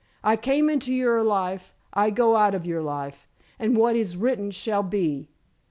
I 0.23 0.35
came 0.35 0.67
into 0.67 0.91
your 0.91 1.21
life: 1.23 1.75
I 1.93 2.09
go 2.09 2.35
out 2.35 2.55
of 2.55 2.65
your 2.65 2.81
life: 2.81 3.27
and 3.59 3.77
what 3.77 3.95
is 3.95 4.17
written 4.17 4.49
shall 4.49 4.81
be!" 4.81 5.29